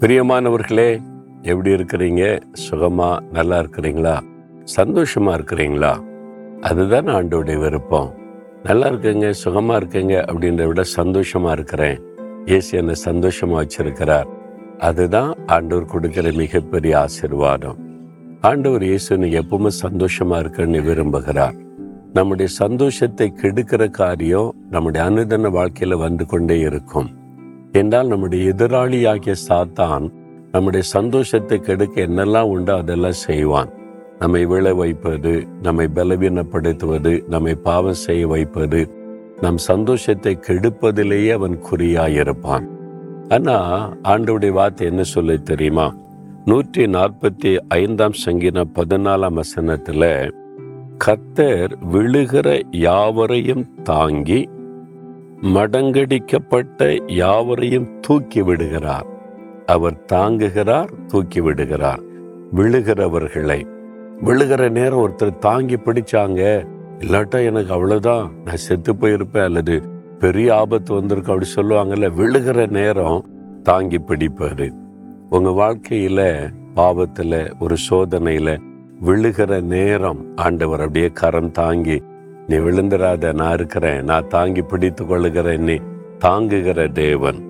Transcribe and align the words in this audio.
பிரியமானவர்களே 0.00 1.02
எப்படி 1.42 1.70
இருக்கிறீங்க? 1.70 2.40
சுகமா 2.70 3.20
நல்லா 3.32 3.58
இருக்கிறீங்களா? 3.58 4.20
சந்தோஷமா 4.76 5.32
இருக்கிறீங்களா? 5.38 6.00
அதுதான் 6.60 7.06
ஆண்டோடைய 7.06 7.58
விருப்பம். 7.58 8.14
நல்லா 8.62 8.88
இருக்குங்க 8.88 9.34
சுகமா 9.44 9.76
இருக்கீங்க 9.76 10.24
அப்படின்றத 10.28 10.66
விட 10.66 10.82
சந்தோஷமா 10.96 11.50
இருக்கிறேன். 11.50 12.00
இயேசு 12.44 12.78
என்னை 12.78 12.94
சந்தோஷமா 13.04 13.66
வச்சிருக்கிறார். 13.66 14.24
அதுதான் 14.78 15.34
ஆண்டவர் 15.46 15.84
கொடுக்கிற 15.84 16.32
மிகப்பெரிய 16.32 17.00
ஆசீர்வாதம். 17.00 17.76
ஆண்டவர் 18.40 18.82
இயேசுன்னு 18.82 19.42
எப்பவுமே 19.42 19.70
சந்தோஷமா 19.82 20.42
இருக்கன்னு 20.44 20.82
விரும்புகிறார். 20.82 21.54
நம்முடைய 22.12 22.50
சந்தோஷத்தை 22.52 23.32
கெடுக்கிற 23.42 23.90
காரியம் 23.90 24.54
நம்முடைய 24.70 25.10
அனுதன 25.10 25.50
வாழ்க்கையில 25.50 25.98
வந்து 25.98 26.26
கொண்டே 26.26 26.58
இருக்கும். 26.58 27.24
என்றால் 27.80 28.10
நம்முடைய 28.12 28.42
எதிராளியாகிய 28.52 29.34
சாத்தான் 29.48 30.04
நம்முடைய 30.52 30.84
சந்தோஷத்தை 30.96 31.56
கெடுக்க 31.60 31.96
என்னெல்லாம் 32.08 32.50
உண்டோ 32.54 32.74
அதெல்லாம் 32.82 33.18
செய்வான். 33.26 33.70
நம்மை 34.20 34.42
விழ 34.52 34.66
வைப்பது 34.74 35.32
நம்மை 35.62 35.86
பலவீனப்படுத்துவது 35.96 37.12
நம்மை 37.28 37.54
பாவம் 37.68 38.02
செய்ய 38.04 38.22
வைப்பது 38.26 38.80
நம் 39.40 39.60
சந்தோஷத்தை 39.70 40.32
கெடுப்பதிலேயே 40.46 41.32
அவன் 41.38 41.56
குறியாயிருப்பான். 41.68 42.66
ஆனா 43.34 43.56
ஆண்டவுடைய 44.12 44.52
வார்த்தை 44.58 44.84
என்ன 44.86 45.02
சொல்ல 45.14 45.36
தெரியுமா? 45.50 45.86
நூற்றி 46.44 46.82
நாற்பத்தி 46.96 47.52
ஐந்தாம் 47.76 48.16
சங்கீதம் 48.24 48.74
பதினாலாம் 48.74 49.38
வசனத்துல 49.40 50.02
கர்த்தர் 51.04 51.72
விழுகிற 51.94 52.48
யாவரையும் 52.86 53.64
தாங்கி 53.82 54.40
மடங்கடிக்கப்பட்ட 55.42 57.12
யாவரையும் 57.12 58.00
தூக்கி 58.00 58.42
விடுகிறார். 58.42 59.06
அவர் 59.66 60.04
தாங்குகிறார் 60.12 60.88
தூக்கி 61.06 61.40
விடுகிறார். 61.40 62.00
விழுகிறவர்களை. 62.54 63.66
விழுகிற 64.24 64.70
நேரம் 64.70 65.08
ஒருத்தர் 65.08 65.38
தாங்கி 65.38 65.76
பிடிச்சாங்க. 65.76 66.66
இல்லாட்டா 66.98 67.44
எனக்கு 67.44 67.72
அவ்வளவுதான். 67.72 68.30
நான் 68.44 68.56
செத்து 68.56 68.92
போயிருப்பேன் 68.92 69.44
அல்லது 69.44 69.82
பெரிய 70.18 70.56
ஆபத்து 70.56 70.94
வந்திருக்கு 70.94 71.32
அப்படி 71.32 71.50
சொல்லுவாங்கல்ல 71.54 72.10
விழுகிற 72.18 72.68
நேரம் 72.68 73.24
தாங்கி 73.62 73.98
பிடிப்பாரு 73.98 74.70
உங்க 75.30 75.50
வாழ்க்கையில 75.50 76.50
பாவத்துல 76.74 77.52
ஒரு 77.58 77.76
சோதனையில 77.90 78.58
விழுகிற 79.04 79.62
நேரம் 79.62 80.36
ஆண்டவர் 80.36 80.80
அப்படியே 80.80 81.08
கரம் 81.08 81.50
தாங்கி 81.50 82.02
நீ 82.48 82.56
விழுந்துடாத 82.56 83.32
நான் 83.32 83.52
இருக்கிறேன். 83.52 84.04
நான் 84.04 84.28
தாங்கி 84.28 84.62
பிடித்து 84.62 85.06
கொள்ளுகிறேன். 85.06 85.62
நீ 85.62 85.76
தாங்குகிற 86.18 86.88
தேவன். 86.88 87.44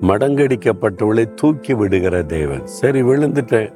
மடங்கடிக்கப்பட்டவளை 0.00 1.34
தூக்கி 1.34 1.74
விடுகிற 1.74 2.22
தேவன். 2.22 2.66
சரி 2.66 3.02
விழுந்துட்டேன். 3.02 3.72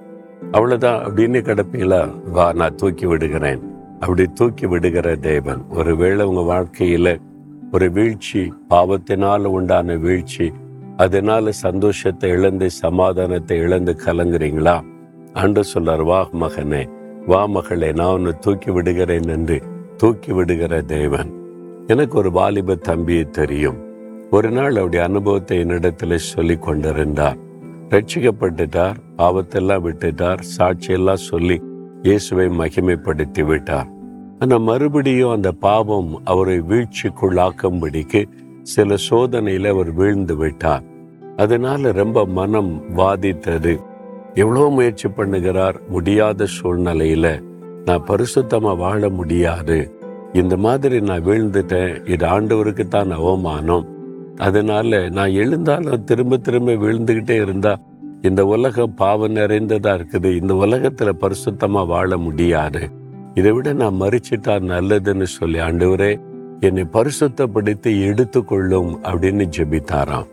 அவ்வளவுதான். 0.51 1.05
அப்படின்னு 1.05 1.41
கிடப்பீங்களா? 1.41 2.31
வா 2.31 2.53
நான் 2.53 2.75
தூக்கி 2.75 3.07
விடுகிறேன். 3.07 3.63
அப்படி 4.01 4.27
தூக்கி 4.35 4.67
விடுகிற 4.67 5.17
தேவன். 5.17 5.65
ஒருவேளை 5.71 6.27
உங்க 6.27 6.55
வாழ்க்கையில 6.55 7.21
ஒரு 7.73 7.91
வீழ்ச்சி 7.91 8.53
பாவத்தினால 8.71 9.39
உண்டான 9.39 9.97
வீழ்ச்சி 9.97 10.53
அதனால 10.97 11.53
சந்தோஷத்தை 11.53 12.31
இழந்து 12.31 12.71
சமாதானத்தை 12.71 13.59
இழந்து 13.59 13.97
கலங்குறீங்களா? 14.05 14.81
அன்று 15.33 15.63
சொல்றார் 15.75 16.05
வா 16.05 16.29
மகனே 16.41 16.89
வா 17.27 17.47
மகளே 17.47 17.93
நான் 17.93 18.13
உன்னை 18.13 18.33
தூக்கி 18.41 18.71
விடுகிறேன் 18.71 19.29
என்று 19.29 19.61
தூக்கி 20.01 20.33
விடுகிற 20.33 20.83
தேவன். 20.83 21.31
எனக்கு 21.87 22.19
ஒரு 22.19 22.31
வாலிப 22.31 22.75
தம்பியை 22.75 23.25
தெரியும். 23.25 23.79
ஒரு 24.31 24.51
நாள் 24.51 24.77
அவருடைய 24.77 25.05
அனுபவத்தை 25.05 25.57
என்னிடத்துல 25.59 26.15
சொல்லி 26.15 26.57
கொண்டிருந்தார். 26.59 27.39
ரட்சிக்கப்பட்டுட்டார் 27.89 28.99
பாவத்தெல்லாம் 29.17 29.85
விட்டுட்டார் 29.87 30.43
சாட்சியெல்லாம் 30.57 31.23
சொல்லி 31.31 31.57
இயேசுவை 32.03 32.47
மகிமைப்படுத்தி 32.61 33.45
விட்டார். 33.45 33.89
ஆனால் 34.39 34.61
மறுபடியும் 34.61 35.31
அந்த 35.31 35.53
பாவம் 35.67 36.11
அவரை 36.25 36.59
வீழ்ச்சிக்குள்ளாக்கும்படிக்கு 36.61 38.23
சில 38.63 38.97
சோதனையில் 39.09 39.67
அவர் 39.67 39.93
வீழ்ந்து 39.93 40.37
விட்டார். 40.37 40.85
அதனால 41.37 41.93
ரொம்ப 41.93 42.25
மனம் 42.39 42.73
வாதித்தது. 42.97 43.75
எவ்வளோ 44.35 44.65
முயற்சி 44.69 45.09
பண்ணுகிறார் 45.09 45.77
முடியாத 45.89 46.47
சூழ்நிலையில 46.59 47.27
நான் 47.85 48.07
பரிசுத்தமாக 48.07 48.77
வாழ 48.77 49.09
முடியாது. 49.09 49.95
இந்த 50.33 50.57
மாதிரி 50.57 51.01
நான் 51.01 51.25
வீழ்ந்துட்டேன். 51.25 52.09
இது 52.09 52.27
ஆண்டவருக்கு 52.27 52.89
தான் 52.89 53.11
அவமானம். 53.11 53.87
அதனால 54.37 55.09
நான் 55.09 55.31
எழுந்தாலும் 55.31 56.05
திரும்ப 56.05 56.37
திரும்ப 56.37 56.73
விழுந்துக்கிட்டே 56.73 57.43
இருந்தா 57.43 57.79
இந்த 58.23 58.47
உலகம் 58.47 58.95
பாவம் 58.95 59.35
நிறைந்ததா 59.35 59.93
இருக்குது. 59.93 60.37
இந்த 60.41 60.55
உலகத்துல 60.55 61.13
பரிசுத்தமா 61.21 61.87
வாழ 61.87 62.17
முடியாது. 62.17 62.91
இதை 63.35 63.53
விட 63.53 63.73
நான் 63.73 64.01
மறிச்சிட்டா 64.01 64.61
நல்லதுன்னு 64.71 65.23
சொல்லி 65.23 65.59
ஆண்டவரே 65.59 66.21
என்னை 66.61 66.87
பரிசுத்தப்படுத்தி 66.93 68.07
எடுத்துக்கொள்ளும் 68.07 68.99
அப்படின்னு 69.03 69.49
ஜெபித்தாராம். 69.57 70.27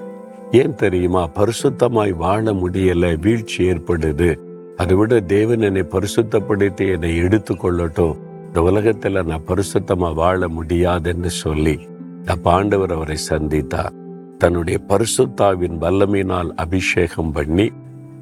ஏன் 0.51 0.75
தெரியுமா? 0.75 1.27
பரிசுத்தமாய் 1.27 2.15
வாழ 2.15 2.53
முடியல 2.53 3.19
வீழ்ச்சி 3.19 3.69
ஏற்படுது. 3.69 4.35
அதை 4.77 4.95
விட 4.95 5.19
தேவன் 5.19 5.61
என்னை 5.61 5.81
பரிசுத்தப்படுத்தி 5.81 6.91
என்னை 6.91 7.21
எடுத்துக்கொள்ளட்டும். 7.21 8.17
இந்த 8.47 8.61
உலகத்துல 8.61 9.23
நான் 9.25 9.47
பரிசுத்தமா 9.47 10.13
வாழ 10.13 10.47
முடியாதுன்னு 10.47 11.29
சொல்லி 11.29 11.79
அப்ப 12.25 12.51
ஆண்டவர் 12.51 12.91
அவரை 12.91 13.17
சந்தித்தார். 13.29 13.93
தன்னுடைய 14.37 14.79
பரிசுத்தாவின் 14.87 15.75
வல்லமையினால் 15.83 16.49
அபிஷேகம் 16.55 17.31
பண்ணி 17.31 17.71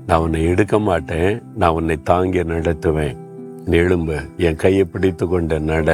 நான் 0.05 0.19
உன்னை 0.19 0.43
எடுக்க 0.45 0.79
மாட்டேன் 0.79 1.41
நான் 1.55 1.71
உன்னை 1.71 1.97
தாங்கி 2.03 2.43
நடத்துவேன். 2.43 3.17
எழும்பு 3.65 4.17
என் 4.37 4.55
கையை 4.55 4.83
பிடித்து 4.85 5.27
கொண்ட 5.27 5.59
நட. 5.59 5.89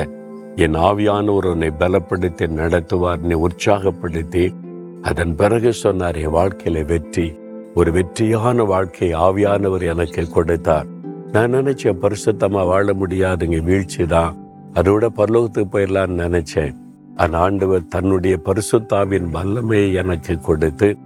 என் 0.55 0.75
ஆவியானவர் 0.75 1.51
உன்னை 1.51 1.71
பலப்படுத்தி 1.79 2.47
நடத்துவார் 2.61 3.21
நீ 3.21 3.35
உற்சாகப்படுத்தி 3.47 4.53
அதன் 5.01 5.35
பிறகு 5.35 5.73
சொன்னார் 5.73 6.15
என் 6.15 6.33
வாழ்க்கையில 6.33 6.85
வெற்றி. 6.85 7.27
ஒரு 7.75 7.91
வெற்றியான 7.91 8.63
வாழ்க்கை 8.63 9.13
ஆவியானவர் 9.13 9.83
எனக்கு 9.91 10.29
கொடுத்தார். 10.29 10.87
நான் 11.31 11.53
நினைச்சேன் 11.53 11.99
பரிசுத்தமா 12.03 12.65
வாழ 12.67 12.93
முடியாதுங்க 12.93 13.63
வீழ்ச்சி 13.63 14.05
தான் 14.05 14.35
அதோட 14.73 15.07
பரலோகத்துக்கு 15.17 15.71
போயிடலான்னு 15.73 16.17
நினைச்சேன். 16.25 16.75
அந்த 17.15 17.37
ஆண்டவர் 17.37 17.87
தன்னுடைய 17.87 18.39
பரிசுத்தாவின் 18.45 19.27
வல்லமையை 19.33 19.93
எனக்கு 19.93 20.39
கொடுத்து 20.39 20.97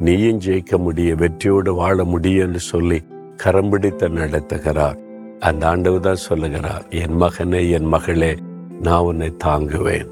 நீயும் 0.00 0.40
ஜெயிக்க 0.40 0.78
முடியும் 0.78 1.18
வெற்றியோடு 1.18 1.74
வாழ 1.74 2.04
முடியும்னு 2.04 2.62
சொல்லி 2.72 3.02
கரம்பிடித்து 3.44 4.08
நடத்துகிறார். 4.20 4.98
அந்த 5.40 5.68
ஆண்டவர் 5.68 6.00
தான் 6.00 6.24
சொல்லுகிறார் 6.28 6.86
என் 6.88 7.16
மகனே 7.22 7.70
என் 7.70 7.90
மகளே 7.94 8.36
நான் 8.82 9.00
உன்னை 9.00 9.36
தாங்குவேன். 9.44 10.08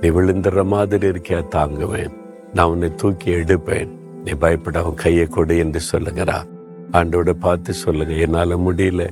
நீ 0.00 0.08
விழுந்துற 0.08 0.64
மாதிரி 0.64 1.06
இருக்கியா 1.06 1.42
தாங்குவேன். 1.50 2.12
நான் 2.54 2.70
உன்னை 2.70 2.94
தூக்கி 2.94 3.30
எடுப்பேன். 3.30 3.92
நீ 4.26 4.32
பயப்படாம 4.32 4.94
கையை 4.94 5.26
கொடு 5.26 5.58
என்று 5.58 5.80
சொல்லுகிறா 5.92 6.44
ஆண்டோட 6.92 7.30
பார்த்து 7.30 7.72
சொல்லுங்க. 7.72 8.12
என்னால 8.12 8.56
முடியல. 8.56 9.10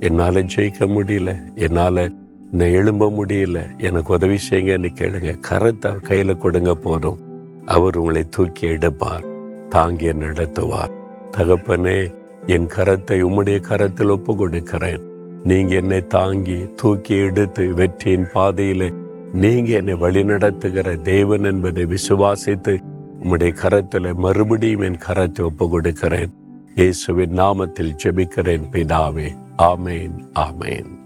என்னால 0.00 0.40
ஜெயிக்க 0.40 0.86
முடியல. 0.86 1.54
என்னால 1.54 2.08
நான் 2.52 2.68
எழும்ப 2.68 3.10
முடியல. 3.10 3.78
எனக்கு 3.78 4.12
உதவி 4.12 4.38
செய்யுங்கன்னு 4.50 4.88
கேளுங்க. 5.00 5.38
கரத்தை 5.50 5.96
கையில 6.08 6.36
கொடுங்க 6.36 6.74
போதும். 6.74 7.18
அவர் 7.66 7.96
உங்களை 7.96 8.28
தூக்கி 8.28 8.66
எடுப்பார். 8.66 9.24
தாங்கி 9.68 10.12
நடத்துவார். 10.12 10.92
தகப்பனே 11.36 12.14
என் 12.46 12.66
கரத்தை 12.66 13.16
உம்முடைய 13.24 13.60
கரத்தில் 13.60 14.08
ஒப்பு 14.08 14.36
கொடுக்கிறேன் 14.36 15.00
நீங்க 15.44 15.74
என்னை 15.74 16.06
தாங்கி 16.06 16.66
தூக்கி 16.76 17.16
எடுத்து 17.16 17.74
வெற்றியின் 17.74 18.28
பாதையில 18.34 18.94
நீங்க 19.32 19.70
என்னை 19.72 19.94
வழிநடத்துகிற 19.94 21.02
தேவன் 21.02 21.44
என்பதை 21.44 21.84
விசுவாசித்து 21.84 22.89
உம்முடைய 23.22 23.52
கரத்தில் 23.52 24.14
மறுபடியும் 24.14 24.80
என் 24.80 24.98
கரத்தை 25.06 25.42
ஒப்பு 25.42 25.68
கொடுக்கிறேன் 25.68 26.32
இயேசுவின் 26.74 27.38
நாமத்தில் 27.38 27.96
ஜெபிக்கிறேன் 28.04 28.68
பிதாவே. 28.72 29.36
ஆமேன் 29.58 30.16
ஆமேன். 30.34 30.99